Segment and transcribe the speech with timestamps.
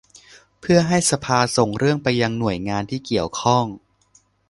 [0.59, 3.65] เพื่อให้สภาส่งเรื่องไปยังหน่วยงานที่เกี่ยวข้อง